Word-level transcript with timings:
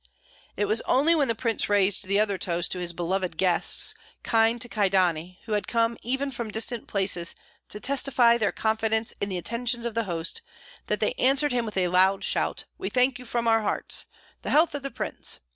It 0.57 0.65
was 0.65 0.81
only 0.87 1.13
when 1.13 1.27
the 1.27 1.35
prince 1.35 1.69
raised 1.69 2.07
the 2.07 2.19
other 2.19 2.39
toast 2.39 2.71
to 2.71 2.79
his 2.79 2.91
"beloved 2.91 3.37
guests" 3.37 3.93
kind 4.23 4.59
to 4.59 4.67
Kyedani, 4.67 5.37
who 5.45 5.51
had 5.53 5.67
come 5.67 5.95
even 6.01 6.31
from 6.31 6.49
distant 6.49 6.87
places 6.87 7.35
to 7.69 7.79
testify 7.79 8.39
their 8.39 8.51
confidence 8.51 9.11
in 9.21 9.29
the 9.29 9.37
intentions 9.37 9.85
of 9.85 9.93
the 9.93 10.05
host, 10.05 10.41
that 10.87 11.01
they 11.01 11.13
answered 11.19 11.51
him 11.51 11.65
with 11.67 11.77
a 11.77 11.89
loud 11.89 12.23
shout, 12.23 12.63
"We 12.79 12.89
thank 12.89 13.19
you 13.19 13.25
from 13.25 13.47
our 13.47 13.61
hearts!" 13.61 14.07
"The 14.41 14.49
health 14.49 14.73
of 14.73 14.81
the 14.81 14.89
prince!" 14.89 15.39